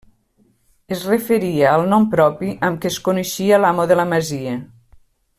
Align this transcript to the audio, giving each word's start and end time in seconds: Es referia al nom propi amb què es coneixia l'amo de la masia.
Es 0.95 1.03
referia 1.09 1.67
al 1.73 1.83
nom 1.91 2.07
propi 2.15 2.49
amb 2.69 2.81
què 2.85 2.91
es 2.93 2.97
coneixia 3.09 3.59
l'amo 3.65 3.85
de 3.93 3.99
la 4.03 4.07
masia. 4.15 4.55